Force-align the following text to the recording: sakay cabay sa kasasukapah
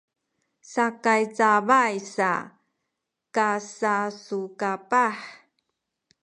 sakay 0.71 1.23
cabay 1.37 1.95
sa 2.15 2.31
kasasukapah 3.35 5.17